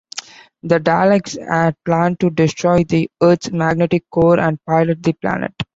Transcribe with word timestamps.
The 0.63 0.79
Daleks 0.79 1.37
here 1.37 1.75
plan 1.85 2.17
to 2.21 2.31
destroy 2.31 2.83
the 2.83 3.07
Earth's 3.21 3.51
magnetic 3.51 4.09
core 4.09 4.39
and 4.39 4.57
pilot 4.65 5.03
the 5.03 5.13
planet. 5.13 5.53